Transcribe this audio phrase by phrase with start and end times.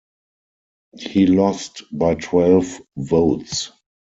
[0.97, 3.71] He lost by twelve votes.